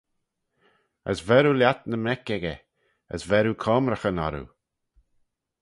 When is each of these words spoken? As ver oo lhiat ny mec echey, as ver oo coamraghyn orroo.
As 1.11 1.19
ver 1.27 1.45
oo 1.49 1.57
lhiat 1.59 1.81
ny 1.89 1.97
mec 2.05 2.23
echey, 2.35 2.59
as 3.13 3.23
ver 3.29 3.45
oo 3.51 3.61
coamraghyn 3.63 4.21
orroo. 4.27 4.49